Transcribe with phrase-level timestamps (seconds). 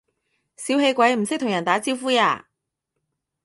[0.57, 2.47] 小氣鬼，唔識同人打招呼呀？